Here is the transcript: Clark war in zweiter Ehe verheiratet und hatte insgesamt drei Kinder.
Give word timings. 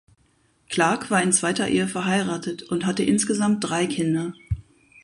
Clark 0.67 1.11
war 1.11 1.21
in 1.21 1.31
zweiter 1.31 1.67
Ehe 1.67 1.87
verheiratet 1.87 2.63
und 2.63 2.87
hatte 2.87 3.03
insgesamt 3.03 3.57
drei 3.63 3.85
Kinder. 3.85 4.33